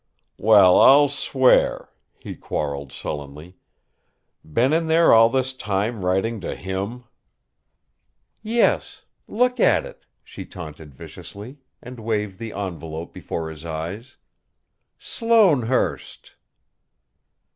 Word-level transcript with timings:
"Well, 0.39 0.79
I'll 0.81 1.09
swear!" 1.09 1.89
he 2.17 2.33
quarrelled 2.33 2.91
sullenly. 2.91 3.57
"Been 4.43 4.73
in 4.73 4.87
there 4.87 5.13
all 5.13 5.29
this 5.29 5.53
time 5.53 6.03
writing 6.03 6.41
to 6.41 6.55
him!" 6.55 7.03
"Yes! 8.41 9.03
Look 9.27 9.59
at 9.59 9.85
it!" 9.85 10.07
she 10.23 10.43
taunted 10.43 10.95
viciously, 10.95 11.59
and 11.83 11.99
waved 11.99 12.39
the 12.39 12.51
envelope 12.51 13.13
before 13.13 13.51
his 13.51 13.63
eyes. 13.63 14.17
"Sloanehurst!" 14.97 16.33